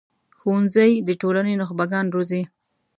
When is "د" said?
1.07-1.09